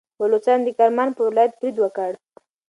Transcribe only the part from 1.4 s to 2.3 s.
برید وکړ.